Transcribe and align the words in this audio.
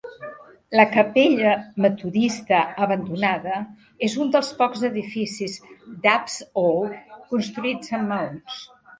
La 0.77 0.83
capella 0.91 1.49
metodista 1.83 2.61
abandonada 2.85 3.57
és 4.07 4.15
un 4.25 4.31
dels 4.35 4.49
pocs 4.61 4.85
edificis 4.89 5.57
d'Upsall 6.07 6.81
construïts 7.35 7.93
amb 7.99 8.09
maons. 8.15 8.57